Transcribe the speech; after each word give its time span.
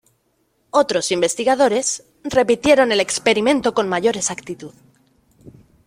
Otros 0.71 1.11
investigadores 1.11 2.03
repitieron 2.23 2.91
el 2.91 2.99
experimento 2.99 3.75
con 3.75 3.87
mayor 3.87 4.17
exactitud. 4.17 4.73